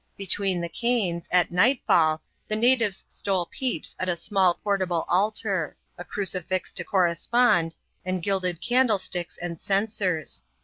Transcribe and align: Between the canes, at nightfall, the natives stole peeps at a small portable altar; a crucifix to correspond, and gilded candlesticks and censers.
Between 0.17 0.61
the 0.61 0.67
canes, 0.67 1.27
at 1.31 1.51
nightfall, 1.51 2.23
the 2.47 2.55
natives 2.55 3.05
stole 3.07 3.45
peeps 3.45 3.95
at 3.99 4.09
a 4.09 4.15
small 4.15 4.55
portable 4.55 5.05
altar; 5.07 5.77
a 5.95 6.03
crucifix 6.03 6.73
to 6.73 6.83
correspond, 6.83 7.75
and 8.03 8.23
gilded 8.23 8.61
candlesticks 8.61 9.37
and 9.37 9.61
censers. 9.61 10.43